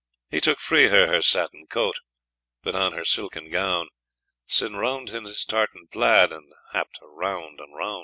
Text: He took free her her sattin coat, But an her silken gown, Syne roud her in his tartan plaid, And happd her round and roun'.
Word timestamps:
He 0.31 0.41
took 0.41 0.57
free 0.57 0.87
her 0.87 1.05
her 1.05 1.21
sattin 1.21 1.67
coat, 1.67 1.97
But 2.63 2.73
an 2.73 2.93
her 2.93 3.05
silken 3.05 3.51
gown, 3.51 3.89
Syne 4.47 4.73
roud 4.75 5.09
her 5.09 5.17
in 5.19 5.25
his 5.25 5.45
tartan 5.45 5.89
plaid, 5.91 6.31
And 6.31 6.51
happd 6.73 7.01
her 7.01 7.07
round 7.07 7.59
and 7.59 7.75
roun'. 7.75 7.99